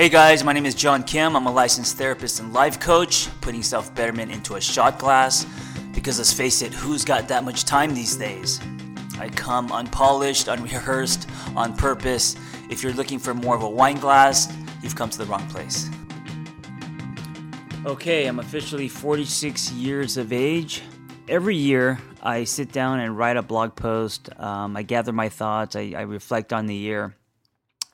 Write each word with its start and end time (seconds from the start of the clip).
Hey 0.00 0.08
guys, 0.08 0.42
my 0.42 0.54
name 0.54 0.64
is 0.64 0.74
John 0.74 1.02
Kim. 1.02 1.36
I'm 1.36 1.44
a 1.44 1.52
licensed 1.52 1.98
therapist 1.98 2.40
and 2.40 2.54
life 2.54 2.80
coach, 2.80 3.28
putting 3.42 3.62
self 3.62 3.94
betterment 3.94 4.32
into 4.32 4.54
a 4.54 4.60
shot 4.60 4.98
glass. 4.98 5.44
Because 5.92 6.16
let's 6.16 6.32
face 6.32 6.62
it, 6.62 6.72
who's 6.72 7.04
got 7.04 7.28
that 7.28 7.44
much 7.44 7.66
time 7.66 7.94
these 7.94 8.16
days? 8.16 8.60
I 9.18 9.28
come 9.28 9.70
unpolished, 9.70 10.48
unrehearsed, 10.48 11.28
on 11.54 11.76
purpose. 11.76 12.34
If 12.70 12.82
you're 12.82 12.94
looking 12.94 13.18
for 13.18 13.34
more 13.34 13.54
of 13.54 13.62
a 13.62 13.68
wine 13.68 13.98
glass, 13.98 14.50
you've 14.82 14.96
come 14.96 15.10
to 15.10 15.18
the 15.18 15.26
wrong 15.26 15.46
place. 15.50 15.90
Okay, 17.84 18.24
I'm 18.24 18.38
officially 18.38 18.88
46 18.88 19.70
years 19.72 20.16
of 20.16 20.32
age. 20.32 20.82
Every 21.28 21.56
year, 21.56 21.98
I 22.22 22.44
sit 22.44 22.72
down 22.72 23.00
and 23.00 23.18
write 23.18 23.36
a 23.36 23.42
blog 23.42 23.76
post. 23.76 24.30
Um, 24.40 24.78
I 24.78 24.82
gather 24.82 25.12
my 25.12 25.28
thoughts, 25.28 25.76
I, 25.76 25.92
I, 25.94 26.02
reflect 26.02 26.54
on 26.54 26.64
the 26.64 26.74
year. 26.74 27.14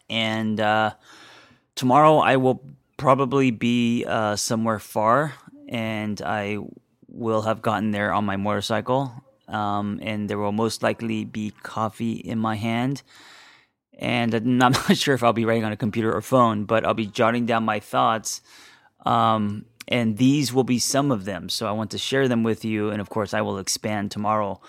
And 0.08 0.60
uh, 0.60 0.92
tomorrow, 1.76 2.18
I 2.18 2.36
will 2.36 2.60
probably 2.96 3.52
be 3.52 4.04
uh, 4.04 4.34
somewhere 4.34 4.80
far, 4.80 5.34
and 5.68 6.20
I 6.20 6.58
will 7.08 7.42
have 7.42 7.62
gotten 7.62 7.92
there 7.92 8.12
on 8.12 8.24
my 8.24 8.36
motorcycle 8.36 9.22
um, 9.48 10.00
and 10.02 10.28
there 10.28 10.38
will 10.38 10.52
most 10.52 10.82
likely 10.82 11.24
be 11.24 11.52
coffee 11.62 12.14
in 12.14 12.38
my 12.38 12.56
hand. 12.56 13.02
And 13.98 14.34
I'm 14.34 14.58
not 14.58 14.96
sure 14.96 15.14
if 15.14 15.22
I'll 15.22 15.32
be 15.32 15.44
writing 15.44 15.64
on 15.64 15.72
a 15.72 15.76
computer 15.76 16.12
or 16.12 16.20
phone, 16.20 16.64
but 16.64 16.84
I'll 16.84 16.94
be 16.94 17.06
jotting 17.06 17.46
down 17.46 17.64
my 17.64 17.80
thoughts. 17.80 18.42
Um, 19.04 19.66
and 19.88 20.16
these 20.16 20.52
will 20.52 20.64
be 20.64 20.78
some 20.78 21.12
of 21.12 21.24
them. 21.24 21.48
So 21.48 21.66
I 21.66 21.72
want 21.72 21.92
to 21.92 21.98
share 21.98 22.26
them 22.28 22.42
with 22.42 22.64
you. 22.64 22.90
And 22.90 23.00
of 23.00 23.08
course, 23.08 23.32
I 23.32 23.40
will 23.40 23.58
expand 23.58 24.10
tomorrow. 24.10 24.60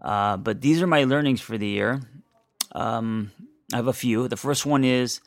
Uh, 0.00 0.36
but 0.36 0.60
these 0.60 0.82
are 0.82 0.86
my 0.86 1.04
learnings 1.04 1.40
for 1.40 1.56
the 1.56 1.68
year. 1.68 2.02
Um, 2.72 3.30
I 3.72 3.76
have 3.76 3.86
a 3.86 3.92
few. 3.92 4.28
The 4.28 4.36
first 4.36 4.66
one 4.66 4.84
is 4.84 5.20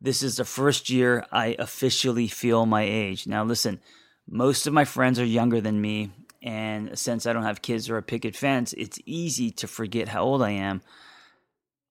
this 0.00 0.22
is 0.22 0.36
the 0.36 0.44
first 0.44 0.90
year 0.90 1.26
I 1.32 1.56
officially 1.58 2.28
feel 2.28 2.66
my 2.66 2.82
age. 2.82 3.26
Now, 3.26 3.44
listen, 3.44 3.80
most 4.28 4.66
of 4.66 4.72
my 4.72 4.84
friends 4.84 5.18
are 5.18 5.24
younger 5.24 5.60
than 5.60 5.80
me. 5.80 6.10
And 6.42 6.96
since 6.96 7.26
I 7.26 7.32
don't 7.32 7.42
have 7.42 7.62
kids 7.62 7.90
or 7.90 7.96
a 7.96 8.02
picket 8.02 8.36
fence, 8.36 8.72
it's 8.74 9.00
easy 9.04 9.50
to 9.52 9.66
forget 9.66 10.08
how 10.08 10.22
old 10.22 10.42
I 10.42 10.50
am. 10.50 10.82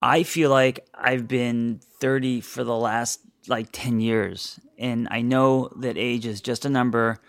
I 0.01 0.23
feel 0.23 0.49
like 0.49 0.87
I've 0.93 1.27
been 1.27 1.81
30 1.99 2.41
for 2.41 2.63
the 2.63 2.75
last 2.75 3.19
like 3.47 3.69
10 3.71 3.99
years. 3.99 4.59
And 4.77 5.07
I 5.11 5.21
know 5.21 5.69
that 5.77 5.97
age 5.97 6.25
is 6.25 6.39
just 6.39 6.65
a 6.65 6.69
number, 6.69 7.19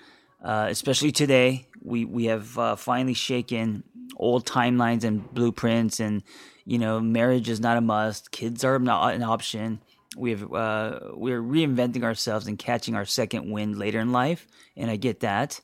uh, 0.45 0.67
especially 0.69 1.11
today. 1.11 1.67
We, 1.83 2.05
we 2.05 2.27
have 2.27 2.59
uh, 2.59 2.77
finally 2.77 3.15
shaken 3.15 3.85
old 4.17 4.47
timelines 4.47 5.05
and 5.05 5.33
blueprints, 5.33 6.01
and, 6.01 6.23
you 6.65 6.79
know, 6.79 7.01
marriage 7.01 7.49
is 7.49 7.61
not 7.61 7.77
a 7.77 7.81
must, 7.81 8.31
kids 8.31 8.65
are 8.65 8.79
not 8.79 9.15
an 9.15 9.23
option. 9.23 9.81
We 10.17 10.31
have, 10.31 10.53
uh, 10.53 11.01
we're 11.13 11.43
reinventing 11.43 12.03
ourselves 12.03 12.47
and 12.47 12.59
catching 12.59 12.95
our 12.95 13.05
second 13.05 13.51
wind 13.51 13.79
later 13.79 14.01
in 14.01 14.13
life, 14.13 14.47
and 14.77 14.91
I 14.91 14.97
get 14.97 15.21
that. 15.21 15.61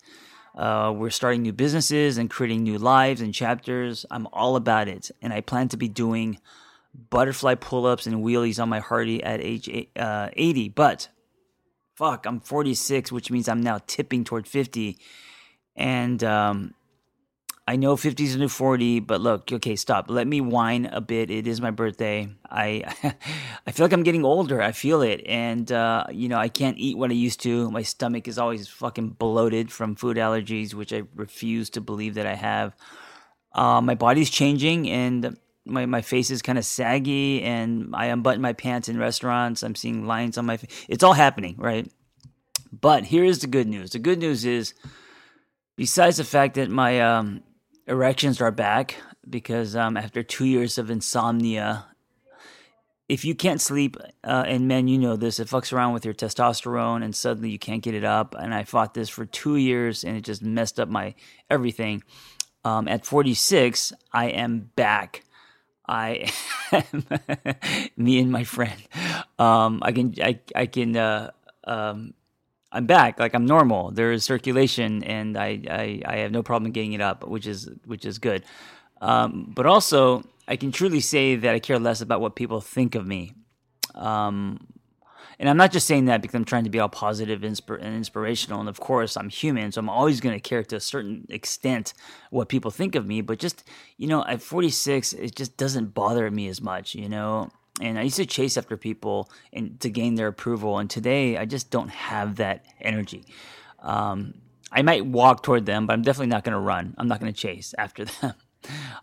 Uh, 0.54 0.92
we're 0.96 1.10
starting 1.10 1.42
new 1.42 1.52
businesses 1.52 2.16
and 2.16 2.30
creating 2.30 2.62
new 2.62 2.78
lives 2.78 3.20
and 3.20 3.34
chapters. 3.34 4.06
I'm 4.10 4.28
all 4.32 4.54
about 4.56 4.88
it. 4.88 5.10
And 5.20 5.32
I 5.32 5.40
plan 5.40 5.68
to 5.68 5.76
be 5.76 5.88
doing 5.88 6.38
butterfly 7.10 7.56
pull 7.56 7.86
ups 7.86 8.06
and 8.06 8.24
wheelies 8.24 8.62
on 8.62 8.68
my 8.68 8.78
Harley 8.78 9.22
at 9.22 9.40
age 9.40 9.68
uh, 9.96 10.28
80. 10.32 10.68
But 10.68 11.08
fuck, 11.96 12.24
I'm 12.26 12.40
46, 12.40 13.10
which 13.10 13.30
means 13.32 13.48
I'm 13.48 13.62
now 13.62 13.80
tipping 13.86 14.22
toward 14.22 14.46
50. 14.46 14.96
And 15.74 16.22
um, 16.22 16.74
I 17.66 17.76
know 17.76 17.96
50 17.96 18.22
is 18.24 18.34
a 18.34 18.38
new 18.38 18.48
40, 18.48 19.00
but 19.00 19.22
look, 19.22 19.50
okay, 19.50 19.74
stop. 19.74 20.10
Let 20.10 20.26
me 20.26 20.42
whine 20.42 20.84
a 20.84 21.00
bit. 21.00 21.30
It 21.30 21.46
is 21.46 21.62
my 21.62 21.70
birthday. 21.70 22.28
I 22.50 22.84
I 23.66 23.70
feel 23.70 23.86
like 23.86 23.92
I'm 23.94 24.02
getting 24.02 24.24
older. 24.24 24.60
I 24.60 24.72
feel 24.72 25.00
it, 25.00 25.22
and 25.26 25.72
uh, 25.72 26.04
you 26.12 26.28
know 26.28 26.36
I 26.36 26.48
can't 26.48 26.76
eat 26.76 26.98
what 26.98 27.10
I 27.10 27.14
used 27.14 27.40
to. 27.42 27.70
My 27.70 27.80
stomach 27.80 28.28
is 28.28 28.38
always 28.38 28.68
fucking 28.68 29.10
bloated 29.10 29.72
from 29.72 29.94
food 29.94 30.18
allergies, 30.18 30.74
which 30.74 30.92
I 30.92 31.04
refuse 31.14 31.70
to 31.70 31.80
believe 31.80 32.14
that 32.14 32.26
I 32.26 32.34
have. 32.34 32.76
Uh, 33.52 33.80
my 33.80 33.94
body's 33.94 34.28
changing, 34.28 34.90
and 34.90 35.38
my 35.64 35.86
my 35.86 36.02
face 36.02 36.30
is 36.30 36.42
kind 36.42 36.58
of 36.58 36.66
saggy, 36.66 37.42
and 37.42 37.96
I 37.96 38.06
unbutton 38.06 38.42
my 38.42 38.52
pants 38.52 38.90
in 38.90 38.98
restaurants. 38.98 39.62
I'm 39.62 39.74
seeing 39.74 40.06
lines 40.06 40.36
on 40.36 40.44
my 40.44 40.58
face. 40.58 40.84
It's 40.86 41.02
all 41.02 41.14
happening, 41.14 41.56
right? 41.56 41.90
But 42.78 43.04
here 43.04 43.24
is 43.24 43.38
the 43.38 43.46
good 43.46 43.68
news. 43.68 43.92
The 43.92 44.00
good 44.00 44.18
news 44.18 44.44
is, 44.44 44.74
besides 45.76 46.18
the 46.18 46.24
fact 46.24 46.56
that 46.56 46.68
my 46.68 47.00
um, 47.00 47.42
erections 47.86 48.40
are 48.40 48.50
back 48.50 48.96
because 49.28 49.76
um, 49.76 49.96
after 49.96 50.22
two 50.22 50.44
years 50.44 50.78
of 50.78 50.90
insomnia, 50.90 51.86
if 53.08 53.24
you 53.24 53.34
can't 53.34 53.60
sleep, 53.60 53.96
uh, 54.24 54.44
and 54.46 54.66
men, 54.66 54.88
you 54.88 54.98
know 54.98 55.16
this, 55.16 55.38
it 55.38 55.48
fucks 55.48 55.72
around 55.72 55.92
with 55.92 56.04
your 56.04 56.14
testosterone 56.14 57.04
and 57.04 57.14
suddenly 57.14 57.50
you 57.50 57.58
can't 57.58 57.82
get 57.82 57.94
it 57.94 58.04
up. 58.04 58.34
And 58.38 58.54
I 58.54 58.64
fought 58.64 58.94
this 58.94 59.08
for 59.08 59.26
two 59.26 59.56
years 59.56 60.04
and 60.04 60.16
it 60.16 60.22
just 60.22 60.42
messed 60.42 60.80
up 60.80 60.88
my 60.88 61.14
everything. 61.50 62.02
Um, 62.64 62.88
at 62.88 63.04
46, 63.04 63.92
I 64.12 64.26
am 64.30 64.70
back. 64.74 65.22
I 65.86 66.32
am 66.72 67.04
me 67.96 68.18
and 68.18 68.32
my 68.32 68.44
friend. 68.44 68.82
Um, 69.38 69.80
I 69.82 69.92
can, 69.92 70.14
I, 70.22 70.40
I 70.56 70.64
can, 70.64 70.96
uh, 70.96 71.30
um, 71.64 72.14
I'm 72.74 72.86
back. 72.86 73.18
Like 73.20 73.34
I'm 73.34 73.46
normal. 73.46 73.92
There 73.92 74.12
is 74.12 74.24
circulation, 74.24 75.04
and 75.04 75.38
I, 75.38 75.60
I, 75.70 76.02
I 76.04 76.16
have 76.18 76.32
no 76.32 76.42
problem 76.42 76.72
getting 76.72 76.92
it 76.92 77.00
up, 77.00 77.26
which 77.26 77.46
is 77.46 77.70
which 77.86 78.04
is 78.04 78.18
good. 78.18 78.44
Um, 79.00 79.52
but 79.54 79.64
also, 79.64 80.24
I 80.48 80.56
can 80.56 80.72
truly 80.72 81.00
say 81.00 81.36
that 81.36 81.54
I 81.54 81.60
care 81.60 81.78
less 81.78 82.00
about 82.00 82.20
what 82.20 82.34
people 82.34 82.60
think 82.60 82.94
of 82.94 83.06
me. 83.06 83.32
Um, 83.94 84.66
and 85.38 85.48
I'm 85.48 85.56
not 85.56 85.72
just 85.72 85.86
saying 85.86 86.06
that 86.06 86.22
because 86.22 86.34
I'm 86.34 86.44
trying 86.44 86.64
to 86.64 86.70
be 86.70 86.78
all 86.78 86.88
positive 86.88 87.42
and 87.42 87.58
inspirational. 87.82 88.60
And 88.60 88.68
of 88.68 88.80
course, 88.80 89.16
I'm 89.16 89.28
human, 89.28 89.72
so 89.72 89.80
I'm 89.80 89.88
always 89.88 90.20
going 90.20 90.34
to 90.34 90.40
care 90.40 90.62
to 90.64 90.76
a 90.76 90.80
certain 90.80 91.26
extent 91.28 91.92
what 92.30 92.48
people 92.48 92.70
think 92.70 92.94
of 92.94 93.06
me. 93.06 93.20
But 93.20 93.38
just, 93.38 93.64
you 93.96 94.06
know, 94.06 94.24
at 94.24 94.42
46, 94.42 95.12
it 95.12 95.34
just 95.34 95.56
doesn't 95.56 95.94
bother 95.94 96.30
me 96.30 96.48
as 96.48 96.60
much, 96.60 96.94
you 96.94 97.08
know? 97.08 97.50
And 97.80 97.98
I 97.98 98.02
used 98.02 98.16
to 98.16 98.26
chase 98.26 98.56
after 98.56 98.76
people 98.76 99.30
and 99.52 99.78
to 99.80 99.90
gain 99.90 100.14
their 100.14 100.28
approval. 100.28 100.78
And 100.78 100.88
today, 100.88 101.36
I 101.36 101.44
just 101.44 101.70
don't 101.70 101.90
have 101.90 102.36
that 102.36 102.64
energy. 102.80 103.24
Um, 103.80 104.34
I 104.70 104.82
might 104.82 105.06
walk 105.06 105.42
toward 105.42 105.66
them, 105.66 105.86
but 105.86 105.92
I'm 105.92 106.02
definitely 106.02 106.28
not 106.28 106.44
going 106.44 106.54
to 106.54 106.60
run. 106.60 106.94
I'm 106.98 107.08
not 107.08 107.20
going 107.20 107.32
to 107.32 107.38
chase 107.38 107.74
after 107.78 108.04
them. 108.20 108.34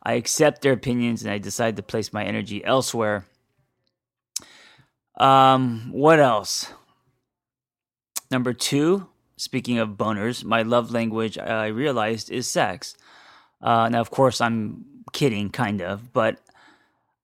I 0.03 0.13
accept 0.13 0.61
their 0.61 0.73
opinions 0.73 1.23
and 1.23 1.31
I 1.31 1.37
decide 1.37 1.75
to 1.75 1.83
place 1.83 2.11
my 2.11 2.23
energy 2.23 2.63
elsewhere. 2.63 3.25
Um, 5.17 5.91
what 5.91 6.19
else? 6.19 6.73
Number 8.31 8.53
two, 8.53 9.07
speaking 9.37 9.77
of 9.77 9.89
boners, 9.89 10.43
my 10.43 10.61
love 10.63 10.91
language 10.91 11.37
I 11.37 11.67
realized 11.67 12.31
is 12.31 12.47
sex. 12.47 12.95
Uh, 13.61 13.89
now, 13.89 14.01
of 14.01 14.09
course, 14.09 14.41
I'm 14.41 14.85
kidding, 15.11 15.49
kind 15.49 15.81
of, 15.81 16.11
but 16.11 16.39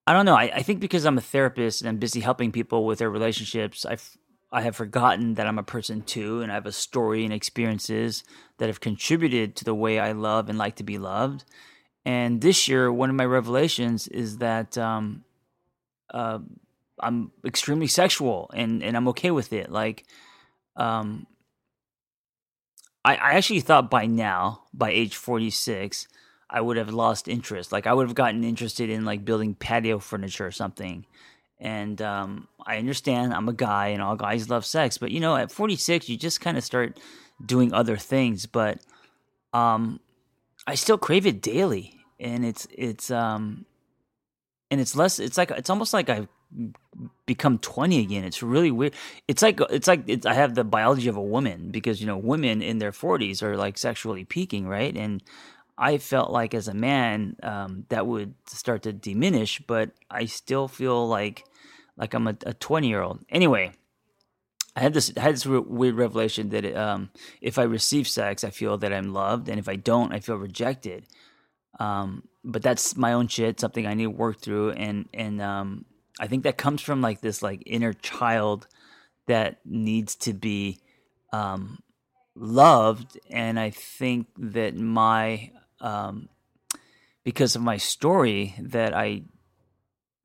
I 0.07 0.13
don't 0.13 0.25
know. 0.25 0.35
I, 0.35 0.43
I 0.55 0.61
think 0.63 0.79
because 0.79 1.05
I'm 1.05 1.17
a 1.17 1.21
therapist 1.21 1.81
and 1.81 1.89
I'm 1.89 1.97
busy 1.97 2.21
helping 2.21 2.53
people 2.53 2.85
with 2.85 2.99
their 2.99 3.09
relationships, 3.09 3.85
I've 3.85 4.17
I 4.49 4.61
have 4.61 4.77
forgotten 4.77 5.33
that 5.33 5.45
I'm 5.45 5.59
a 5.59 5.63
person 5.63 6.01
too, 6.01 6.41
and 6.41 6.49
I 6.49 6.55
have 6.55 6.65
a 6.65 6.71
story 6.71 7.25
and 7.25 7.33
experiences 7.33 8.23
that 8.57 8.67
have 8.67 8.79
contributed 8.79 9.57
to 9.57 9.65
the 9.65 9.75
way 9.75 9.99
I 9.99 10.13
love 10.13 10.47
and 10.47 10.57
like 10.57 10.77
to 10.77 10.85
be 10.85 10.97
loved. 10.97 11.43
And 12.05 12.39
this 12.39 12.69
year, 12.69 12.89
one 12.89 13.09
of 13.09 13.17
my 13.17 13.25
revelations 13.25 14.07
is 14.07 14.37
that 14.37 14.77
um, 14.77 15.25
uh, 16.13 16.39
I'm 17.01 17.31
extremely 17.45 17.87
sexual, 17.87 18.49
and 18.53 18.81
and 18.81 18.95
I'm 18.95 19.09
okay 19.09 19.31
with 19.31 19.51
it. 19.51 19.69
Like, 19.69 20.05
um, 20.77 21.27
I, 23.03 23.15
I 23.15 23.31
actually 23.33 23.59
thought 23.59 23.91
by 23.91 24.05
now, 24.05 24.63
by 24.73 24.91
age 24.91 25.17
46, 25.17 26.07
I 26.49 26.61
would 26.61 26.77
have 26.77 26.89
lost 26.89 27.27
interest. 27.27 27.71
Like 27.71 27.87
I 27.87 27.93
would 27.93 28.07
have 28.07 28.15
gotten 28.15 28.43
interested 28.43 28.89
in 28.89 29.05
like 29.05 29.25
building 29.25 29.55
patio 29.55 29.99
furniture 29.99 30.45
or 30.45 30.51
something. 30.51 31.05
And 31.59 32.01
um, 32.01 32.47
I 32.65 32.77
understand 32.77 33.33
I'm 33.33 33.49
a 33.49 33.53
guy 33.53 33.87
and 33.87 34.01
all 34.01 34.15
guys 34.15 34.49
love 34.49 34.65
sex, 34.65 34.97
but 34.97 35.11
you 35.11 35.19
know, 35.19 35.35
at 35.35 35.51
46, 35.51 36.07
you 36.07 36.15
just 36.17 36.39
kind 36.39 36.57
of 36.57 36.63
start 36.63 36.99
doing 37.43 37.73
other 37.73 37.97
things. 37.97 38.45
But 38.45 38.79
um, 39.53 39.99
I 40.67 40.75
still 40.75 40.97
crave 40.97 41.25
it 41.25 41.41
daily, 41.41 41.95
and 42.19 42.45
it's 42.45 42.67
it's 42.71 43.09
um, 43.09 43.65
and 44.69 44.79
it's 44.79 44.95
less. 44.95 45.17
It's 45.17 45.37
like 45.37 45.49
it's 45.51 45.69
almost 45.69 45.93
like 45.93 46.09
I've 46.09 46.27
become 47.25 47.59
20 47.59 47.99
again 47.99 48.23
it's 48.23 48.41
really 48.41 48.71
weird 48.71 48.93
it's 49.27 49.41
like 49.41 49.59
it's 49.69 49.85
like 49.85 50.01
it's, 50.07 50.25
i 50.25 50.33
have 50.33 50.55
the 50.55 50.63
biology 50.63 51.09
of 51.09 51.17
a 51.17 51.21
woman 51.21 51.69
because 51.71 51.99
you 51.99 52.07
know 52.07 52.17
women 52.17 52.61
in 52.61 52.79
their 52.79 52.93
40s 52.93 53.43
are 53.43 53.57
like 53.57 53.77
sexually 53.77 54.23
peaking 54.23 54.65
right 54.65 54.95
and 54.95 55.21
I 55.77 55.99
felt 55.99 56.31
like 56.31 56.53
as 56.53 56.67
a 56.67 56.73
man 56.73 57.35
um, 57.43 57.85
that 57.89 58.07
would 58.07 58.33
start 58.47 58.83
to 58.83 58.93
diminish, 58.93 59.59
but 59.59 59.91
I 60.09 60.25
still 60.25 60.67
feel 60.67 61.07
like 61.07 61.45
like 61.97 62.13
I'm 62.13 62.27
a, 62.27 62.33
20 62.33 62.87
year 62.87 63.01
old. 63.01 63.25
Anyway, 63.29 63.71
I 64.75 64.81
had 64.81 64.93
this 64.93 65.11
I 65.17 65.21
had 65.21 65.35
this 65.35 65.45
weird 65.45 65.95
revelation 65.95 66.49
that 66.49 66.75
um, 66.75 67.09
if 67.41 67.57
I 67.57 67.63
receive 67.63 68.07
sex, 68.07 68.43
I 68.43 68.49
feel 68.49 68.77
that 68.77 68.93
I'm 68.93 69.13
loved, 69.13 69.49
and 69.49 69.59
if 69.59 69.67
I 69.67 69.75
don't, 69.75 70.13
I 70.13 70.19
feel 70.19 70.35
rejected. 70.35 71.05
Um, 71.79 72.27
but 72.43 72.63
that's 72.63 72.95
my 72.95 73.13
own 73.13 73.27
shit, 73.27 73.59
something 73.59 73.85
I 73.85 73.93
need 73.93 74.05
to 74.05 74.09
work 74.09 74.39
through, 74.39 74.71
and 74.71 75.07
and 75.13 75.41
um, 75.41 75.85
I 76.19 76.27
think 76.27 76.43
that 76.43 76.57
comes 76.57 76.81
from 76.81 77.01
like 77.01 77.21
this 77.21 77.41
like 77.41 77.63
inner 77.65 77.93
child 77.93 78.67
that 79.27 79.59
needs 79.65 80.15
to 80.15 80.33
be 80.33 80.79
um, 81.33 81.79
loved, 82.35 83.19
and 83.29 83.59
I 83.59 83.71
think 83.71 84.27
that 84.37 84.75
my 84.75 85.51
um, 85.81 86.29
because 87.23 87.55
of 87.55 87.61
my 87.61 87.77
story 87.77 88.55
that 88.59 88.93
I 88.93 89.23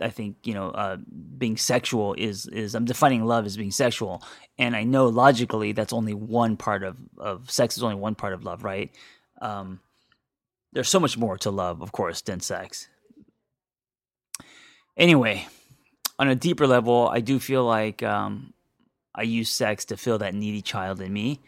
I 0.01 0.11
think 0.11 0.37
you 0.45 0.55
know 0.55 0.71
uh, 0.71 0.97
being 1.39 1.57
sexual 1.57 2.15
is 2.15 2.47
is 2.47 2.75
I'm 2.75 2.85
defining 2.85 3.25
love 3.25 3.47
as 3.47 3.57
being 3.57 3.71
sexual, 3.71 4.23
and 4.59 4.75
I 4.77 4.85
know 4.85 5.07
logically 5.07 5.73
that's 5.73 5.93
only 5.93 6.15
one 6.15 6.57
part 6.57 6.83
of 6.83 6.97
of 7.19 7.51
sex 7.51 7.77
is 7.77 7.83
only 7.83 7.97
one 7.97 8.15
part 8.15 8.33
of 8.33 8.45
love, 8.45 8.65
right? 8.65 8.91
Um, 9.41 9.81
there's 10.73 10.89
so 10.89 11.01
much 11.01 11.19
more 11.19 11.37
to 11.39 11.51
love, 11.51 11.83
of 11.83 11.93
course, 11.93 12.21
than 12.23 12.41
sex. 12.41 12.89
Anyway, 14.97 15.47
on 16.19 16.29
a 16.29 16.35
deeper 16.35 16.67
level, 16.67 17.09
I 17.09 17.21
do 17.21 17.39
feel 17.39 17.65
like 17.65 18.03
um, 18.03 18.53
I 19.15 19.23
use 19.23 19.51
sex 19.51 19.85
to 19.87 19.97
fill 19.97 20.19
that 20.19 20.35
needy 20.35 20.63
child 20.63 21.01
in 21.01 21.13
me 21.13 21.41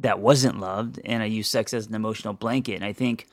that 0.00 0.20
wasn't 0.20 0.60
loved, 0.60 1.00
and 1.04 1.22
I 1.22 1.26
use 1.26 1.48
sex 1.48 1.72
as 1.72 1.86
an 1.86 1.94
emotional 1.94 2.34
blanket. 2.34 2.74
And 2.74 2.84
I 2.84 2.92
think 2.92 3.26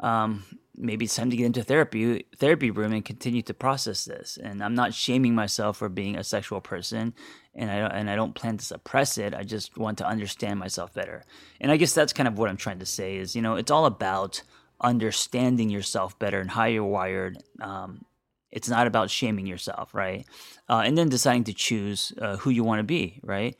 um, 0.00 0.44
maybe 0.76 1.04
it's 1.04 1.14
time 1.14 1.30
to 1.30 1.36
get 1.36 1.46
into 1.46 1.62
therapy 1.62 2.24
therapy 2.36 2.70
room 2.70 2.92
and 2.92 3.04
continue 3.04 3.42
to 3.42 3.54
process 3.54 4.04
this. 4.04 4.38
And 4.42 4.62
I'm 4.62 4.74
not 4.74 4.94
shaming 4.94 5.34
myself 5.34 5.76
for 5.76 5.88
being 5.88 6.16
a 6.16 6.24
sexual 6.24 6.60
person, 6.60 7.14
and 7.54 7.70
I 7.70 7.76
and 7.76 8.10
I 8.10 8.16
don't 8.16 8.34
plan 8.34 8.56
to 8.56 8.64
suppress 8.64 9.18
it. 9.18 9.34
I 9.34 9.44
just 9.44 9.76
want 9.76 9.98
to 9.98 10.06
understand 10.06 10.58
myself 10.58 10.94
better. 10.94 11.24
And 11.60 11.70
I 11.70 11.76
guess 11.76 11.94
that's 11.94 12.12
kind 12.12 12.28
of 12.28 12.38
what 12.38 12.48
I'm 12.48 12.56
trying 12.56 12.80
to 12.80 12.86
say 12.86 13.16
is 13.16 13.36
you 13.36 13.42
know 13.42 13.56
it's 13.56 13.70
all 13.70 13.86
about 13.86 14.42
understanding 14.80 15.68
yourself 15.68 16.18
better 16.18 16.40
and 16.40 16.50
how 16.50 16.64
you're 16.64 16.84
wired. 16.84 17.38
Um, 17.60 18.04
it's 18.50 18.68
not 18.68 18.86
about 18.86 19.10
shaming 19.10 19.46
yourself, 19.46 19.94
right? 19.94 20.26
Uh, 20.68 20.82
and 20.84 20.98
then 20.98 21.08
deciding 21.08 21.44
to 21.44 21.52
choose 21.52 22.12
uh, 22.20 22.36
who 22.38 22.50
you 22.50 22.64
want 22.64 22.80
to 22.80 22.84
be, 22.84 23.20
right? 23.22 23.56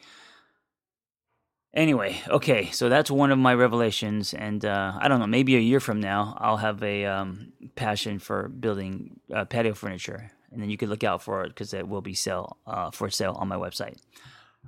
Anyway, 1.73 2.21
okay, 2.29 2.69
so 2.73 2.89
that's 2.89 3.13
one 3.13 3.31
of 3.31 3.39
my 3.39 3.55
revelations, 3.55 4.35
and 4.35 4.65
uh, 4.65 4.93
I 4.99 5.07
don't 5.07 5.21
know, 5.21 5.27
maybe 5.29 5.55
a 5.55 5.61
year 5.61 5.79
from 5.79 6.01
now, 6.01 6.37
I'll 6.41 6.57
have 6.57 6.83
a 6.83 7.05
um, 7.07 7.53
passion 7.77 8.19
for 8.19 8.49
building 8.49 9.21
uh, 9.33 9.45
patio 9.45 9.75
furniture, 9.75 10.33
and 10.51 10.61
then 10.61 10.69
you 10.69 10.77
could 10.77 10.89
look 10.89 11.05
out 11.05 11.23
for 11.23 11.45
it 11.45 11.51
because 11.51 11.73
it 11.73 11.87
will 11.87 12.01
be 12.01 12.15
sale 12.15 12.57
uh, 12.67 12.91
for 12.91 13.09
sale 13.09 13.37
on 13.39 13.47
my 13.47 13.55
website. 13.55 13.99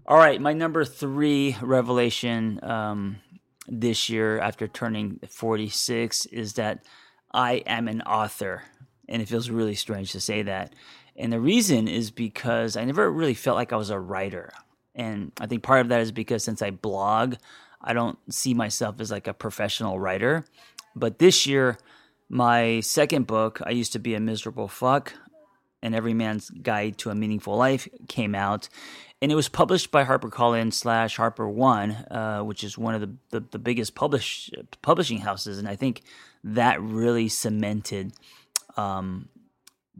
All 0.06 0.16
right, 0.16 0.40
my 0.40 0.52
number 0.52 0.84
three 0.84 1.56
revelation 1.60 2.60
um, 2.62 3.16
this 3.66 4.08
year 4.08 4.38
after 4.38 4.68
turning 4.68 5.18
46 5.28 6.26
is 6.26 6.52
that 6.54 6.84
I 7.34 7.64
am 7.66 7.88
an 7.88 8.02
author, 8.02 8.62
and 9.08 9.20
it 9.20 9.28
feels 9.28 9.50
really 9.50 9.74
strange 9.74 10.12
to 10.12 10.20
say 10.20 10.42
that. 10.42 10.72
And 11.16 11.32
the 11.32 11.40
reason 11.40 11.88
is 11.88 12.12
because 12.12 12.76
I 12.76 12.84
never 12.84 13.10
really 13.10 13.34
felt 13.34 13.56
like 13.56 13.72
I 13.72 13.76
was 13.76 13.90
a 13.90 13.98
writer. 13.98 14.52
And 14.94 15.32
I 15.40 15.46
think 15.46 15.62
part 15.62 15.80
of 15.80 15.88
that 15.88 16.00
is 16.00 16.12
because 16.12 16.44
since 16.44 16.62
I 16.62 16.70
blog, 16.70 17.36
I 17.80 17.92
don't 17.92 18.18
see 18.32 18.54
myself 18.54 19.00
as 19.00 19.10
like 19.10 19.26
a 19.26 19.34
professional 19.34 19.98
writer. 19.98 20.44
But 20.94 21.18
this 21.18 21.46
year, 21.46 21.78
my 22.28 22.80
second 22.80 23.26
book, 23.26 23.60
I 23.64 23.70
Used 23.70 23.92
to 23.92 23.98
Be 23.98 24.14
a 24.14 24.20
Miserable 24.20 24.68
Fuck, 24.68 25.14
and 25.82 25.94
Every 25.94 26.14
Man's 26.14 26.50
Guide 26.50 26.96
to 26.98 27.10
a 27.10 27.14
Meaningful 27.14 27.56
Life, 27.56 27.88
came 28.08 28.34
out. 28.34 28.68
And 29.20 29.30
it 29.30 29.34
was 29.34 29.48
published 29.48 29.90
by 29.90 30.04
HarperCollins 30.04 30.74
slash 30.74 31.16
Harper 31.16 31.48
One, 31.48 31.92
uh, 31.92 32.40
which 32.40 32.64
is 32.64 32.76
one 32.76 32.94
of 32.94 33.00
the, 33.00 33.10
the, 33.30 33.46
the 33.52 33.58
biggest 33.58 33.94
publish, 33.94 34.50
publishing 34.82 35.18
houses. 35.18 35.58
And 35.58 35.68
I 35.68 35.76
think 35.76 36.02
that 36.44 36.80
really 36.80 37.28
cemented 37.28 38.12
um, 38.76 39.28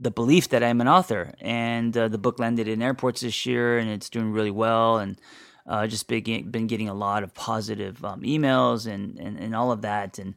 the 0.03 0.11
belief 0.11 0.49
that 0.51 0.63
I'm 0.63 0.81
an 0.81 0.89
author. 0.89 1.35
And 1.41 1.97
uh, 1.97 2.09
the 2.09 2.19
book 2.19 2.39
landed 2.39 2.69
in 2.69 2.83
airports 2.83 3.21
this 3.23 3.47
year, 3.47 3.79
and 3.79 3.89
it's 3.89 4.11
doing 4.11 4.33
really 4.33 4.51
well. 4.51 4.99
And 4.99 5.19
uh, 5.67 5.87
just 5.87 6.09
been, 6.09 6.51
been 6.51 6.67
getting 6.67 6.89
a 6.89 6.95
lot 6.95 7.23
of 7.23 7.35
positive 7.35 8.05
um, 8.05 8.23
emails 8.23 8.87
and, 8.93 9.19
and, 9.19 9.39
and 9.39 9.55
all 9.55 9.73
of 9.73 9.83
that. 9.83 10.19
And 10.19 10.35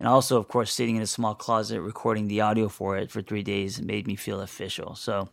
and 0.00 0.08
also, 0.08 0.38
of 0.38 0.48
course, 0.48 0.72
sitting 0.72 0.96
in 0.96 1.02
a 1.02 1.06
small 1.06 1.34
closet 1.34 1.80
recording 1.80 2.26
the 2.26 2.40
audio 2.40 2.68
for 2.68 2.96
it 2.96 3.10
for 3.10 3.22
three 3.22 3.42
days 3.42 3.80
made 3.80 4.06
me 4.06 4.16
feel 4.16 4.40
official. 4.40 4.96
So 4.96 5.28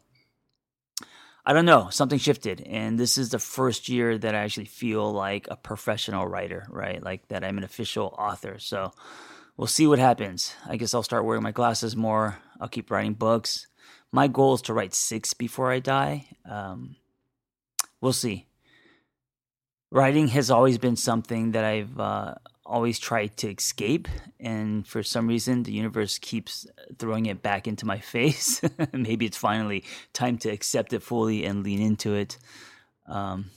I 1.46 1.54
don't 1.54 1.66
know, 1.66 1.90
something 1.90 2.20
shifted, 2.20 2.62
and 2.62 3.00
this 3.00 3.18
is 3.18 3.32
the 3.32 3.40
first 3.40 3.90
year 3.90 4.18
that 4.18 4.36
I 4.36 4.40
actually 4.40 4.66
feel 4.66 5.12
like 5.12 5.48
a 5.50 5.56
professional 5.56 6.28
writer, 6.28 6.68
right? 6.70 7.02
Like 7.02 7.28
that 7.30 7.44
I'm 7.44 7.58
an 7.58 7.64
official 7.64 8.16
author. 8.18 8.60
So 8.60 8.94
we'll 9.58 9.68
see 9.68 9.88
what 9.88 9.98
happens. 9.98 10.54
I 10.68 10.78
guess 10.78 10.94
I'll 10.94 11.02
start 11.02 11.26
wearing 11.26 11.42
my 11.42 11.52
glasses 11.52 11.96
more. 11.96 12.38
I'll 12.60 12.68
keep 12.68 12.92
writing 12.92 13.16
books. 13.16 13.68
My 14.12 14.28
goal 14.28 14.56
is 14.56 14.62
to 14.64 14.74
write 14.74 14.94
six 14.94 15.34
before 15.34 15.72
I 15.72 15.80
die. 15.80 16.28
Um, 16.50 16.98
we'll 18.02 18.14
see. 18.14 18.48
Writing 19.90 20.30
has 20.30 20.52
always 20.52 20.78
been 20.78 20.96
something 20.96 21.52
that 21.52 21.64
I've 21.64 22.00
uh, 22.00 22.36
always 22.66 23.00
tried 23.00 23.38
to 23.38 23.52
escape, 23.52 24.08
and 24.40 24.86
for 24.88 25.04
some 25.04 25.28
reason, 25.28 25.64
the 25.64 25.72
universe 25.72 26.18
keeps 26.18 26.66
throwing 26.98 27.26
it 27.26 27.42
back 27.42 27.68
into 27.68 27.86
my 27.86 28.00
face. 28.14 28.62
maybe 28.94 29.26
it's 29.26 29.38
finally 29.38 29.84
time 30.14 30.38
to 30.40 30.50
accept 30.50 30.94
it 30.94 31.04
fully 31.04 31.46
and 31.46 31.64
lean 31.64 31.82
into 31.82 32.14
it. 32.14 32.38
Um, 33.08 33.52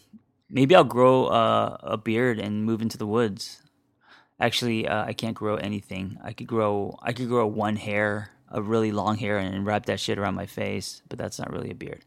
maybe 0.48 0.74
I'll 0.74 0.84
grow 0.84 1.26
uh, 1.26 1.78
a 1.80 1.96
beard 1.96 2.38
and 2.38 2.64
move 2.64 2.82
into 2.82 2.98
the 2.98 3.06
woods. 3.06 3.60
Actually, 4.40 4.86
uh, 4.86 5.04
I 5.04 5.12
can't 5.12 5.36
grow 5.36 5.56
anything. 5.56 6.18
I 6.22 6.32
could 6.32 6.48
grow. 6.48 6.98
I 7.02 7.12
could 7.12 7.28
grow 7.28 7.46
one 7.46 7.76
hair 7.76 8.30
a 8.54 8.62
really 8.62 8.92
long 8.92 9.18
hair 9.18 9.36
and 9.36 9.66
wrap 9.66 9.86
that 9.86 10.00
shit 10.00 10.16
around 10.16 10.36
my 10.36 10.46
face, 10.46 11.02
but 11.08 11.18
that's 11.18 11.38
not 11.38 11.52
really 11.52 11.70
a 11.70 11.74
beard. 11.74 12.02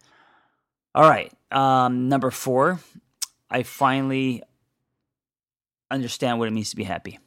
All 0.96 1.08
right, 1.08 1.32
um, 1.52 2.10
number 2.10 2.32
four, 2.32 2.80
I 3.52 3.64
finally 3.64 4.42
understand 5.92 6.40
what 6.40 6.48
it 6.48 6.52
means 6.52 6.72
to 6.72 6.76
be 6.76 6.86
happy. 6.86 7.20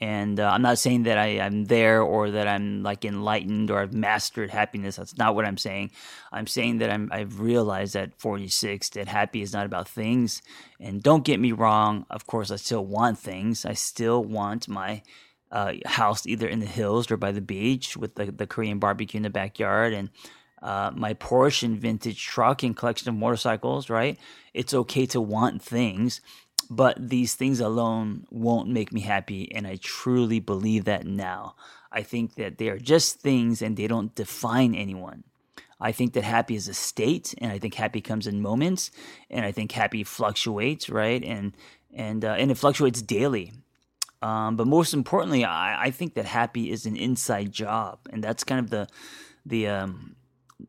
And 0.00 0.38
uh, 0.38 0.48
I'm 0.48 0.62
not 0.62 0.78
saying 0.78 1.04
that 1.04 1.18
I, 1.18 1.26
am 1.26 1.64
there 1.64 2.02
or 2.02 2.30
that 2.30 2.46
I'm 2.46 2.82
like 2.82 3.04
enlightened 3.04 3.70
or 3.70 3.80
I've 3.80 3.92
mastered 3.92 4.50
happiness. 4.50 4.96
That's 4.96 5.18
not 5.18 5.34
what 5.34 5.44
I'm 5.44 5.56
saying. 5.56 5.90
I'm 6.30 6.46
saying 6.46 6.78
that 6.78 6.90
I'm, 6.90 7.08
I've 7.12 7.40
realized 7.40 7.96
at 7.96 8.14
46 8.18 8.90
that 8.90 9.08
happy 9.08 9.42
is 9.42 9.52
not 9.52 9.66
about 9.66 9.88
things. 9.88 10.40
And 10.78 11.02
don't 11.02 11.24
get 11.24 11.40
me 11.40 11.50
wrong, 11.52 12.06
of 12.10 12.26
course, 12.26 12.50
I 12.50 12.56
still 12.56 12.86
want 12.86 13.18
things. 13.18 13.64
I 13.64 13.72
still 13.72 14.22
want 14.22 14.68
my 14.68 15.02
uh, 15.50 15.74
house 15.86 16.26
either 16.26 16.46
in 16.46 16.60
the 16.60 16.66
hills 16.66 17.10
or 17.10 17.16
by 17.16 17.32
the 17.32 17.40
beach 17.40 17.96
with 17.96 18.14
the, 18.16 18.26
the 18.26 18.46
Korean 18.46 18.78
barbecue 18.78 19.18
in 19.18 19.22
the 19.22 19.30
backyard 19.30 19.92
and 19.92 20.10
uh, 20.62 20.90
my 20.94 21.14
Porsche 21.14 21.62
and 21.62 21.80
vintage 21.80 22.22
truck 22.22 22.62
and 22.62 22.76
collection 22.76 23.08
of 23.08 23.14
motorcycles, 23.14 23.88
right? 23.88 24.18
It's 24.54 24.74
okay 24.74 25.06
to 25.06 25.20
want 25.20 25.62
things, 25.62 26.20
but 26.68 26.96
these 26.98 27.34
things 27.34 27.60
alone 27.60 28.26
won't 28.30 28.68
make 28.68 28.92
me 28.92 29.00
happy. 29.00 29.52
And 29.54 29.66
I 29.66 29.76
truly 29.76 30.40
believe 30.40 30.84
that 30.84 31.06
now. 31.06 31.54
I 31.90 32.02
think 32.02 32.34
that 32.34 32.58
they 32.58 32.68
are 32.68 32.78
just 32.78 33.20
things 33.20 33.62
and 33.62 33.76
they 33.76 33.86
don't 33.86 34.14
define 34.14 34.74
anyone. 34.74 35.24
I 35.80 35.92
think 35.92 36.12
that 36.14 36.24
happy 36.24 36.56
is 36.56 36.66
a 36.66 36.74
state, 36.74 37.34
and 37.38 37.52
I 37.52 37.58
think 37.58 37.74
happy 37.74 38.00
comes 38.00 38.26
in 38.26 38.42
moments, 38.42 38.90
and 39.30 39.46
I 39.46 39.52
think 39.52 39.70
happy 39.70 40.02
fluctuates, 40.02 40.90
right? 40.90 41.22
And 41.22 41.52
and 41.94 42.24
uh, 42.24 42.32
and 42.32 42.50
it 42.50 42.58
fluctuates 42.58 43.00
daily. 43.00 43.52
Um, 44.20 44.56
but 44.56 44.66
most 44.66 44.94
importantly, 44.94 45.44
I, 45.44 45.84
I, 45.84 45.90
think 45.92 46.14
that 46.14 46.24
happy 46.24 46.72
is 46.72 46.86
an 46.86 46.96
inside 46.96 47.52
job, 47.52 48.00
and 48.10 48.22
that's 48.22 48.42
kind 48.42 48.58
of 48.58 48.68
the 48.68 48.88
the 49.46 49.68
um, 49.68 50.16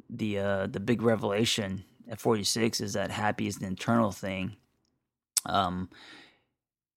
the 0.09 0.39
uh, 0.39 0.67
the 0.67 0.79
big 0.79 1.01
revelation 1.01 1.83
at 2.07 2.19
46 2.19 2.81
is 2.81 2.93
that 2.93 3.11
happy 3.11 3.47
is 3.47 3.57
an 3.57 3.65
internal 3.65 4.11
thing. 4.11 4.55
Um, 5.45 5.89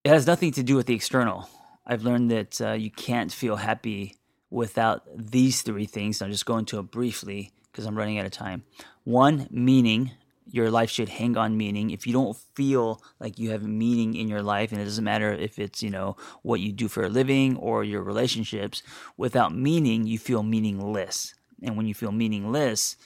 it 0.04 0.11
has 0.11 0.26
nothing 0.26 0.52
to 0.52 0.62
do 0.62 0.76
with 0.76 0.87
the 0.87 0.94
external. 0.94 1.49
I've 1.87 2.02
learned 2.02 2.30
that 2.30 2.61
uh, 2.61 2.73
you 2.73 2.90
can't 2.90 3.32
feel 3.32 3.56
happy 3.56 4.16
without 4.50 5.02
these 5.14 5.62
three 5.62 5.87
things. 5.87 6.21
I'll 6.21 6.28
just 6.28 6.47
go 6.47 6.59
into 6.59 6.78
it 6.78 6.90
briefly 6.90 7.52
because 7.71 7.87
I'm 7.87 7.97
running 7.97 8.18
out 8.18 8.26
of 8.26 8.32
time. 8.32 8.64
One, 9.04 9.49
meaning 9.50 10.12
your 10.50 10.70
life 10.70 10.90
should 10.90 11.08
hang 11.08 11.37
on 11.37 11.56
meaning. 11.56 11.90
If 11.90 12.06
you 12.06 12.12
don't 12.12 12.37
feel 12.54 13.02
like 13.20 13.38
you 13.38 13.50
have 13.50 13.62
meaning 13.62 14.14
in 14.14 14.28
your 14.28 14.42
life, 14.42 14.72
and 14.72 14.80
it 14.80 14.84
doesn't 14.84 15.04
matter 15.04 15.32
if 15.32 15.58
it's, 15.58 15.82
you 15.82 15.90
know, 15.90 16.16
what 16.42 16.61
you 16.61 16.72
do 16.72 16.88
for 16.88 17.04
a 17.04 17.08
living 17.08 17.56
or 17.56 17.84
your 17.84 18.02
relationships, 18.02 18.82
without 19.16 19.54
meaning, 19.54 20.06
you 20.06 20.18
feel 20.18 20.42
meaningless. 20.42 21.34
And 21.62 21.76
when 21.76 21.87
you 21.87 21.94
feel 21.94 22.12
meaningless, 22.12 22.96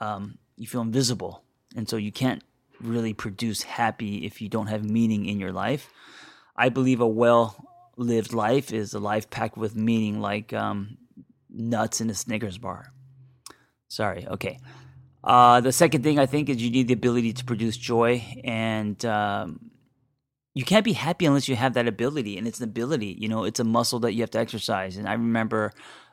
um, 0.00 0.38
you 0.56 0.66
feel 0.66 0.82
invisible. 0.82 1.44
And 1.76 1.88
so 1.88 1.96
you 1.96 2.12
can't 2.12 2.42
really 2.80 3.14
produce 3.14 3.62
happy 3.62 4.26
if 4.26 4.42
you 4.42 4.48
don't 4.48 4.66
have 4.66 4.84
meaning 4.84 5.26
in 5.26 5.38
your 5.38 5.52
life. 5.52 5.88
I 6.56 6.68
believe 6.68 7.00
a 7.00 7.06
well 7.06 7.56
lived 7.96 8.32
life 8.32 8.72
is 8.72 8.94
a 8.94 8.98
life 8.98 9.30
packed 9.30 9.56
with 9.56 9.76
meaning, 9.76 10.20
like 10.20 10.52
um, 10.52 10.98
nuts 11.48 12.00
in 12.00 12.10
a 12.10 12.14
Snickers 12.14 12.58
bar. 12.58 12.92
Sorry, 13.88 14.26
okay. 14.26 14.58
Uh, 15.24 15.60
the 15.60 15.72
second 15.72 16.02
thing 16.02 16.18
I 16.18 16.26
think 16.26 16.48
is 16.48 16.60
you 16.60 16.70
need 16.70 16.88
the 16.88 16.94
ability 16.94 17.32
to 17.34 17.44
produce 17.44 17.76
joy, 17.76 18.24
and 18.42 19.02
um, 19.04 19.70
you 20.54 20.64
can't 20.64 20.84
be 20.84 20.92
happy 20.94 21.26
unless 21.26 21.48
you 21.48 21.56
have 21.56 21.74
that 21.74 21.86
ability. 21.86 22.36
And 22.36 22.46
it's 22.46 22.58
an 22.58 22.64
ability, 22.64 23.16
you 23.18 23.28
know, 23.28 23.44
it's 23.44 23.60
a 23.60 23.64
muscle 23.64 24.00
that 24.00 24.14
you 24.14 24.22
have 24.22 24.30
to 24.32 24.38
exercise. 24.38 24.96
And 24.96 25.08
I 25.08 25.12
remember 25.12 25.72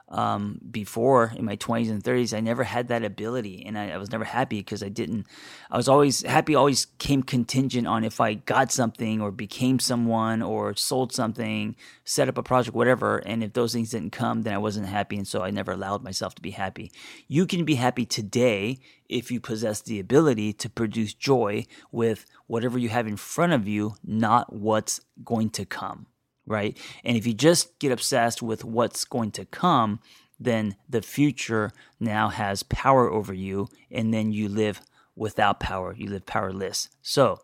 um, 0.09 0.59
before 0.71 1.31
in 1.35 1.45
my 1.45 1.55
20s 1.55 1.89
and 1.89 2.03
30s, 2.03 2.35
I 2.35 2.39
never 2.39 2.63
had 2.63 2.87
that 2.87 3.03
ability, 3.03 3.63
and 3.65 3.77
I, 3.77 3.91
I 3.91 3.97
was 3.97 4.11
never 4.11 4.23
happy 4.23 4.57
because 4.57 4.81
I 4.81 4.89
didn't. 4.89 5.27
I 5.69 5.77
was 5.77 5.87
always 5.87 6.23
happy. 6.23 6.55
Always 6.55 6.87
came 6.97 7.21
contingent 7.21 7.87
on 7.87 8.03
if 8.03 8.19
I 8.19 8.33
got 8.33 8.71
something 8.71 9.21
or 9.21 9.31
became 9.31 9.79
someone 9.79 10.41
or 10.41 10.75
sold 10.75 11.13
something, 11.13 11.75
set 12.05 12.27
up 12.27 12.37
a 12.37 12.43
project, 12.43 12.75
whatever. 12.75 13.17
And 13.17 13.43
if 13.43 13.53
those 13.53 13.73
things 13.73 13.91
didn't 13.91 14.11
come, 14.11 14.41
then 14.41 14.53
I 14.53 14.57
wasn't 14.57 14.87
happy, 14.87 15.17
and 15.17 15.27
so 15.27 15.43
I 15.43 15.51
never 15.51 15.71
allowed 15.71 16.03
myself 16.03 16.33
to 16.35 16.41
be 16.41 16.51
happy. 16.51 16.91
You 17.27 17.45
can 17.45 17.63
be 17.63 17.75
happy 17.75 18.05
today 18.05 18.79
if 19.07 19.31
you 19.31 19.39
possess 19.39 19.81
the 19.81 19.99
ability 19.99 20.53
to 20.53 20.69
produce 20.69 21.13
joy 21.13 21.65
with 21.91 22.25
whatever 22.47 22.77
you 22.77 22.89
have 22.89 23.07
in 23.07 23.17
front 23.17 23.53
of 23.53 23.67
you, 23.67 23.95
not 24.03 24.53
what's 24.53 25.01
going 25.23 25.49
to 25.51 25.65
come 25.65 26.07
right? 26.49 26.77
And 27.05 27.15
if 27.15 27.25
you 27.25 27.33
just 27.33 27.79
get 27.79 27.93
obsessed 27.93 28.41
with 28.41 28.65
what's 28.65 29.05
going 29.05 29.31
to 29.31 29.45
come, 29.45 30.01
then 30.39 30.75
the 30.89 31.01
future 31.01 31.71
now 31.99 32.29
has 32.29 32.63
power 32.63 33.09
over 33.09 33.33
you, 33.33 33.69
and 33.91 34.13
then 34.13 34.31
you 34.31 34.49
live 34.49 34.81
without 35.15 35.59
power. 35.59 35.93
You 35.95 36.09
live 36.09 36.25
powerless. 36.25 36.89
So, 37.01 37.41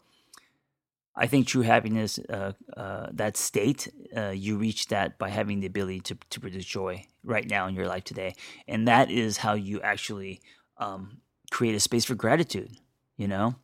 I 1.17 1.27
think 1.27 1.47
true 1.47 1.61
happiness, 1.61 2.19
uh, 2.29 2.53
uh, 2.75 3.07
that 3.13 3.37
state, 3.37 3.87
uh, 4.15 4.31
you 4.31 4.57
reach 4.57 4.87
that 4.87 5.17
by 5.17 5.29
having 5.29 5.61
the 5.61 5.67
ability 5.67 6.01
to, 6.01 6.17
to 6.31 6.39
produce 6.41 6.65
joy 6.65 7.05
right 7.23 7.49
now 7.49 7.67
in 7.67 7.75
your 7.75 7.87
life 7.87 8.03
today. 8.03 8.35
And 8.67 8.85
that 8.87 9.09
is 9.09 9.37
how 9.37 9.53
you 9.53 9.79
actually 9.81 10.41
um, 10.77 11.21
create 11.51 11.75
a 11.75 11.79
space 11.79 12.03
for 12.03 12.15
gratitude, 12.15 12.71
you 13.15 13.29
know? 13.29 13.55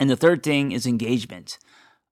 And 0.00 0.08
the 0.08 0.16
third 0.16 0.42
thing 0.42 0.72
is 0.72 0.86
engagement 0.86 1.58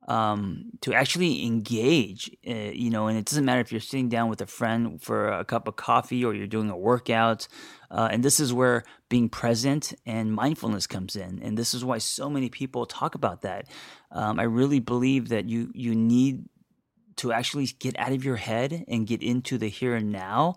um, 0.06 0.70
to 0.82 0.92
actually 0.92 1.44
engage, 1.46 2.30
uh, 2.46 2.52
you 2.52 2.90
know, 2.90 3.06
and 3.06 3.16
it 3.16 3.24
doesn't 3.24 3.44
matter 3.44 3.60
if 3.60 3.72
you're 3.72 3.80
sitting 3.80 4.08
down 4.08 4.28
with 4.28 4.40
a 4.40 4.46
friend 4.46 5.00
for 5.00 5.28
a 5.28 5.44
cup 5.44 5.66
of 5.66 5.76
coffee 5.76 6.24
or 6.24 6.34
you're 6.34 6.46
doing 6.46 6.70
a 6.70 6.76
workout. 6.76 7.48
Uh, 7.90 8.08
and 8.10 8.22
this 8.22 8.38
is 8.38 8.52
where 8.52 8.84
being 9.08 9.28
present 9.28 9.94
and 10.04 10.32
mindfulness 10.32 10.86
comes 10.86 11.16
in. 11.16 11.40
And 11.42 11.56
this 11.56 11.72
is 11.72 11.84
why 11.84 11.98
so 11.98 12.28
many 12.28 12.50
people 12.50 12.84
talk 12.86 13.14
about 13.14 13.42
that. 13.42 13.68
Um, 14.10 14.38
I 14.38 14.44
really 14.44 14.80
believe 14.80 15.30
that 15.30 15.48
you 15.48 15.70
you 15.74 15.94
need 15.94 16.44
to 17.16 17.32
actually 17.32 17.66
get 17.66 17.98
out 17.98 18.12
of 18.12 18.24
your 18.24 18.36
head 18.36 18.84
and 18.88 19.06
get 19.06 19.22
into 19.22 19.56
the 19.56 19.68
here 19.68 19.94
and 19.94 20.10
now 20.10 20.56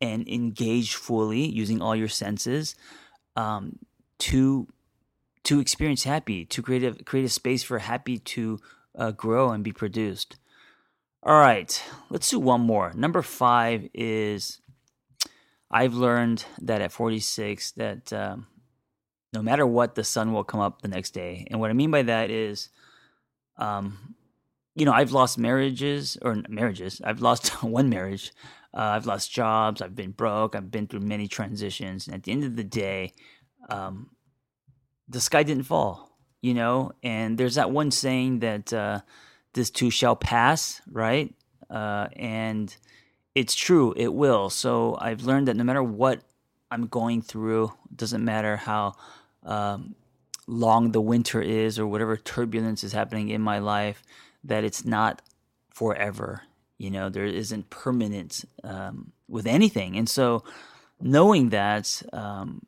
and 0.00 0.26
engage 0.28 0.94
fully 0.94 1.46
using 1.46 1.82
all 1.82 1.94
your 1.94 2.08
senses 2.08 2.74
um, 3.36 3.78
to 4.18 4.66
to 5.44 5.60
experience 5.60 6.04
happy, 6.04 6.44
to 6.46 6.62
create 6.62 6.82
a 6.82 7.04
create 7.04 7.24
a 7.24 7.28
space 7.28 7.62
for 7.62 7.78
happy 7.78 8.18
to 8.18 8.58
uh, 8.98 9.12
grow 9.12 9.50
and 9.50 9.64
be 9.64 9.72
produced. 9.72 10.36
All 11.22 11.38
right, 11.38 11.82
let's 12.10 12.28
do 12.28 12.38
one 12.38 12.60
more. 12.60 12.92
Number 12.94 13.22
five 13.22 13.88
is 13.94 14.60
I've 15.70 15.94
learned 15.94 16.44
that 16.60 16.82
at 16.82 16.92
46 16.92 17.72
that 17.72 18.12
um, 18.12 18.46
no 19.32 19.42
matter 19.42 19.66
what, 19.66 19.94
the 19.94 20.04
sun 20.04 20.32
will 20.32 20.44
come 20.44 20.60
up 20.60 20.82
the 20.82 20.88
next 20.88 21.10
day. 21.10 21.46
And 21.50 21.60
what 21.60 21.70
I 21.70 21.74
mean 21.74 21.90
by 21.90 22.02
that 22.02 22.30
is, 22.30 22.70
um, 23.56 24.14
you 24.74 24.84
know, 24.84 24.92
I've 24.92 25.12
lost 25.12 25.38
marriages 25.38 26.16
or 26.22 26.42
marriages. 26.48 27.00
I've 27.04 27.20
lost 27.20 27.48
one 27.62 27.88
marriage. 27.88 28.32
Uh, 28.72 28.92
I've 28.96 29.06
lost 29.06 29.32
jobs. 29.32 29.82
I've 29.82 29.96
been 29.96 30.12
broke. 30.12 30.54
I've 30.54 30.70
been 30.70 30.86
through 30.86 31.00
many 31.00 31.26
transitions. 31.26 32.06
And 32.06 32.14
at 32.14 32.22
the 32.22 32.32
end 32.32 32.44
of 32.44 32.56
the 32.56 32.64
day, 32.64 33.12
um, 33.70 34.10
the 35.08 35.20
sky 35.20 35.42
didn't 35.42 35.64
fall 35.64 36.07
you 36.40 36.54
know, 36.54 36.92
and 37.02 37.38
there's 37.38 37.56
that 37.56 37.70
one 37.70 37.90
saying 37.90 38.40
that 38.40 38.72
uh, 38.72 39.00
this 39.54 39.70
too 39.70 39.90
shall 39.90 40.16
pass, 40.16 40.80
right? 40.90 41.34
Uh, 41.68 42.08
and 42.16 42.74
it's 43.34 43.54
true, 43.54 43.94
it 43.96 44.12
will. 44.12 44.50
So 44.50 44.96
I've 45.00 45.22
learned 45.22 45.48
that 45.48 45.56
no 45.56 45.64
matter 45.64 45.82
what 45.82 46.22
I'm 46.70 46.86
going 46.86 47.22
through, 47.22 47.72
doesn't 47.94 48.24
matter 48.24 48.56
how 48.56 48.94
um, 49.44 49.94
long 50.46 50.92
the 50.92 51.00
winter 51.00 51.40
is 51.40 51.78
or 51.78 51.86
whatever 51.86 52.16
turbulence 52.16 52.84
is 52.84 52.92
happening 52.92 53.28
in 53.28 53.40
my 53.40 53.58
life, 53.58 54.02
that 54.44 54.64
it's 54.64 54.84
not 54.84 55.22
forever. 55.70 56.42
You 56.78 56.90
know, 56.90 57.08
there 57.08 57.26
isn't 57.26 57.70
permanence 57.70 58.44
um, 58.62 59.12
with 59.28 59.46
anything. 59.46 59.96
And 59.96 60.08
so 60.08 60.44
knowing 61.00 61.50
that, 61.50 62.02
um, 62.12 62.62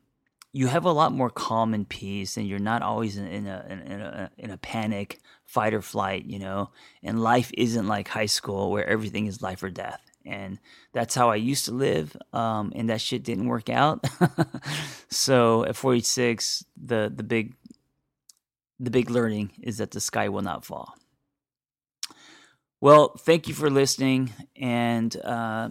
you 0.53 0.67
have 0.67 0.85
a 0.85 0.91
lot 0.91 1.13
more 1.13 1.29
calm 1.29 1.73
and 1.73 1.87
peace, 1.87 2.35
and 2.35 2.47
you're 2.47 2.59
not 2.59 2.81
always 2.81 3.17
in, 3.17 3.27
in 3.27 3.47
a, 3.47 3.65
in, 3.69 4.01
a 4.01 4.31
in 4.37 4.51
a 4.51 4.57
panic, 4.57 5.19
fight 5.45 5.73
or 5.73 5.81
flight. 5.81 6.25
You 6.25 6.39
know, 6.39 6.71
and 7.01 7.21
life 7.21 7.51
isn't 7.57 7.87
like 7.87 8.09
high 8.09 8.25
school 8.25 8.71
where 8.71 8.85
everything 8.85 9.27
is 9.27 9.41
life 9.41 9.63
or 9.63 9.69
death. 9.69 10.01
And 10.25 10.59
that's 10.93 11.15
how 11.15 11.29
I 11.29 11.35
used 11.35 11.65
to 11.65 11.71
live, 11.71 12.15
um, 12.33 12.73
and 12.75 12.89
that 12.89 13.01
shit 13.01 13.23
didn't 13.23 13.47
work 13.47 13.69
out. 13.69 14.05
so 15.09 15.65
at 15.65 15.75
46, 15.75 16.65
the 16.77 17.11
the 17.13 17.23
big 17.23 17.55
the 18.79 18.91
big 18.91 19.09
learning 19.09 19.51
is 19.61 19.77
that 19.77 19.91
the 19.91 20.01
sky 20.01 20.29
will 20.29 20.41
not 20.41 20.65
fall. 20.65 20.95
Well, 22.81 23.15
thank 23.17 23.47
you 23.47 23.53
for 23.53 23.69
listening, 23.69 24.33
and 24.55 25.15
uh, 25.23 25.69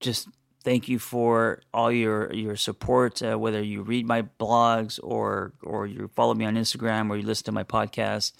just 0.00 0.28
thank 0.68 0.86
you 0.86 0.98
for 0.98 1.62
all 1.72 1.90
your 1.90 2.30
your 2.34 2.54
support. 2.54 3.22
Uh, 3.22 3.38
whether 3.38 3.62
you 3.62 3.80
read 3.80 4.06
my 4.06 4.20
blogs 4.38 5.00
or 5.02 5.54
or 5.62 5.86
you 5.86 6.10
follow 6.14 6.34
me 6.34 6.44
on 6.44 6.56
Instagram 6.56 7.08
or 7.08 7.16
you 7.16 7.26
listen 7.26 7.46
to 7.46 7.52
my 7.52 7.64
podcast, 7.64 8.32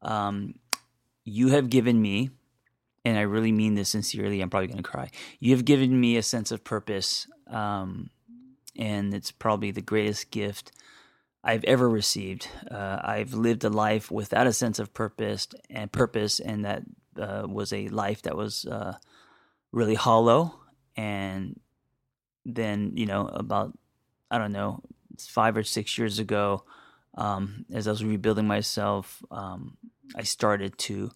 um, 0.00 0.54
you 1.24 1.48
have 1.48 1.68
given 1.68 2.00
me, 2.00 2.30
and 3.04 3.18
I 3.18 3.22
really 3.22 3.50
mean 3.50 3.74
this 3.74 3.88
sincerely. 3.88 4.40
I'm 4.40 4.50
probably 4.50 4.68
going 4.68 4.84
to 4.84 4.88
cry. 4.88 5.10
You 5.40 5.50
have 5.56 5.64
given 5.64 6.00
me 6.00 6.16
a 6.16 6.22
sense 6.22 6.52
of 6.52 6.62
purpose, 6.62 7.26
um, 7.48 8.10
and 8.78 9.12
it's 9.12 9.32
probably 9.32 9.72
the 9.72 9.82
greatest 9.82 10.30
gift. 10.30 10.70
I've 11.42 11.64
ever 11.64 11.90
received. 11.90 12.48
Uh, 12.70 13.00
I've 13.02 13.34
lived 13.34 13.64
a 13.64 13.68
life 13.68 14.12
without 14.12 14.46
a 14.46 14.52
sense 14.52 14.78
of 14.78 14.94
purpose 14.94 15.48
and 15.68 15.90
purpose, 15.90 16.38
and 16.38 16.64
that 16.64 16.82
uh, 17.18 17.46
was 17.48 17.72
a 17.72 17.88
life 17.88 18.22
that 18.22 18.36
was 18.36 18.64
uh, 18.64 18.94
really 19.72 19.96
hollow 19.96 20.60
and 20.96 21.58
then 22.44 22.92
you 22.94 23.06
know 23.06 23.26
about 23.28 23.76
I 24.30 24.38
don't 24.38 24.52
know 24.52 24.82
five 25.18 25.56
or 25.56 25.62
six 25.62 25.96
years 25.98 26.18
ago, 26.18 26.64
um, 27.16 27.64
as 27.72 27.86
I 27.86 27.90
was 27.90 28.04
rebuilding 28.04 28.46
myself, 28.46 29.22
um, 29.30 29.76
I 30.16 30.22
started 30.22 30.76
to 30.78 31.10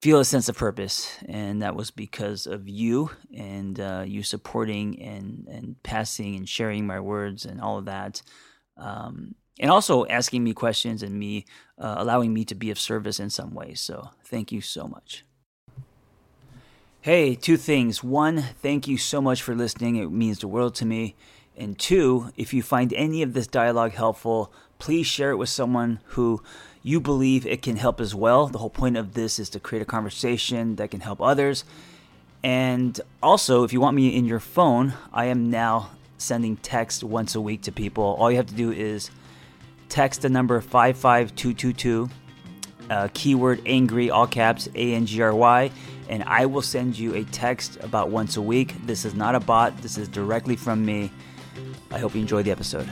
feel 0.00 0.20
a 0.20 0.24
sense 0.24 0.48
of 0.48 0.56
purpose, 0.56 1.16
and 1.28 1.62
that 1.62 1.74
was 1.74 1.90
because 1.90 2.46
of 2.46 2.68
you 2.68 3.10
and 3.36 3.78
uh, 3.80 4.04
you 4.06 4.22
supporting 4.22 5.02
and 5.02 5.46
and 5.48 5.82
passing 5.82 6.36
and 6.36 6.48
sharing 6.48 6.86
my 6.86 7.00
words 7.00 7.44
and 7.44 7.60
all 7.60 7.78
of 7.78 7.86
that. 7.86 8.22
Um, 8.76 9.34
and 9.58 9.70
also 9.70 10.04
asking 10.06 10.44
me 10.44 10.52
questions 10.52 11.02
and 11.02 11.18
me 11.18 11.46
uh, 11.78 11.94
allowing 11.98 12.34
me 12.34 12.44
to 12.44 12.54
be 12.54 12.70
of 12.70 12.78
service 12.78 13.18
in 13.18 13.30
some 13.30 13.54
way. 13.54 13.74
So, 13.74 14.10
thank 14.24 14.52
you 14.52 14.60
so 14.60 14.86
much. 14.86 15.25
Hey, 17.06 17.36
two 17.36 17.56
things. 17.56 18.02
One, 18.02 18.42
thank 18.60 18.88
you 18.88 18.98
so 18.98 19.20
much 19.20 19.40
for 19.40 19.54
listening. 19.54 19.94
It 19.94 20.10
means 20.10 20.40
the 20.40 20.48
world 20.48 20.74
to 20.74 20.84
me. 20.84 21.14
And 21.56 21.78
two, 21.78 22.32
if 22.36 22.52
you 22.52 22.64
find 22.64 22.92
any 22.94 23.22
of 23.22 23.32
this 23.32 23.46
dialogue 23.46 23.92
helpful, 23.92 24.52
please 24.80 25.06
share 25.06 25.30
it 25.30 25.36
with 25.36 25.48
someone 25.48 26.00
who 26.06 26.42
you 26.82 27.00
believe 27.00 27.46
it 27.46 27.62
can 27.62 27.76
help 27.76 28.00
as 28.00 28.12
well. 28.12 28.48
The 28.48 28.58
whole 28.58 28.70
point 28.70 28.96
of 28.96 29.14
this 29.14 29.38
is 29.38 29.48
to 29.50 29.60
create 29.60 29.82
a 29.82 29.84
conversation 29.84 30.74
that 30.74 30.90
can 30.90 30.98
help 30.98 31.22
others. 31.22 31.62
And 32.42 33.00
also, 33.22 33.62
if 33.62 33.72
you 33.72 33.80
want 33.80 33.94
me 33.94 34.08
in 34.08 34.24
your 34.24 34.40
phone, 34.40 34.94
I 35.12 35.26
am 35.26 35.48
now 35.48 35.90
sending 36.18 36.56
text 36.56 37.04
once 37.04 37.36
a 37.36 37.40
week 37.40 37.62
to 37.62 37.70
people. 37.70 38.02
All 38.02 38.32
you 38.32 38.36
have 38.36 38.46
to 38.46 38.54
do 38.54 38.72
is 38.72 39.12
text 39.88 40.22
the 40.22 40.28
number 40.28 40.60
55222, 40.60 42.10
uh, 42.90 43.08
keyword 43.14 43.62
angry, 43.64 44.10
all 44.10 44.26
caps, 44.26 44.68
A 44.74 44.94
N 44.94 45.06
G 45.06 45.22
R 45.22 45.32
Y 45.32 45.70
and 46.08 46.22
I 46.24 46.46
will 46.46 46.62
send 46.62 46.98
you 46.98 47.14
a 47.14 47.24
text 47.24 47.78
about 47.82 48.10
once 48.10 48.36
a 48.36 48.42
week. 48.42 48.74
This 48.86 49.04
is 49.04 49.14
not 49.14 49.34
a 49.34 49.40
bot, 49.40 49.76
this 49.82 49.98
is 49.98 50.08
directly 50.08 50.56
from 50.56 50.84
me. 50.84 51.10
I 51.90 51.98
hope 51.98 52.14
you 52.14 52.20
enjoy 52.20 52.42
the 52.42 52.50
episode. 52.50 52.90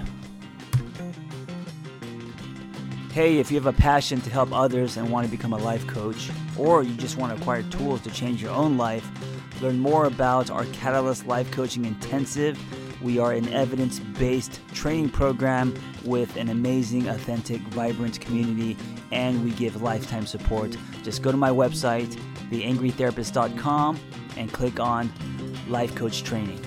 Hey, 3.12 3.38
if 3.38 3.52
you 3.52 3.56
have 3.56 3.66
a 3.66 3.73
passion 3.73 4.21
to 4.23 4.30
help 4.30 4.52
others 4.52 4.97
and 4.97 5.09
want 5.09 5.25
to 5.25 5.30
become 5.30 5.52
a 5.52 5.59
life 5.59 5.87
coach, 5.87 6.30
or 6.59 6.83
you 6.83 6.94
just 6.97 7.16
want 7.16 7.33
to 7.33 7.40
acquire 7.40 7.62
tools 7.62 8.00
to 8.00 8.11
change 8.11 8.42
your 8.42 8.50
own 8.50 8.76
life, 8.76 9.09
learn 9.62 9.78
more 9.78 10.06
about 10.06 10.50
our 10.50 10.64
Catalyst 10.73 11.25
Life 11.26 11.49
Coaching 11.52 11.85
Intensive. 11.85 12.59
We 13.00 13.21
are 13.21 13.33
an 13.33 13.52
evidence 13.52 14.00
based 14.00 14.61
training 14.73 15.11
program 15.11 15.75
with 16.04 16.37
an 16.37 16.49
amazing, 16.49 17.09
authentic, 17.09 17.61
vibrant 17.68 18.21
community, 18.21 18.76
and 19.12 19.44
we 19.44 19.52
give 19.52 19.80
lifetime 19.80 20.26
support. 20.26 20.76
Just 21.04 21.23
go 21.23 21.30
to 21.30 21.37
my 21.37 21.50
website, 21.50 22.18
theangrytherapist.com, 22.51 24.01
and 24.37 24.53
click 24.53 24.81
on 24.81 25.13
Life 25.69 25.95
Coach 25.95 26.23
Training. 26.23 26.63